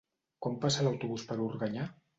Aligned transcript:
Quan 0.45 0.55
passa 0.63 0.87
l'autobús 0.89 1.29
per 1.31 1.41
Organyà? 1.51 1.91